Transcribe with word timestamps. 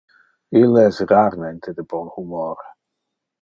Ille 0.61 0.85
es 0.91 1.01
rarmente 1.11 1.75
de 1.81 1.85
bon 1.93 2.11
humor. 2.23 2.67